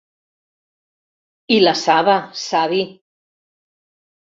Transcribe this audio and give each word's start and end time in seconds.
I 1.57 1.59
la 1.65 1.75
saba, 1.83 2.17
savi! 2.47 2.83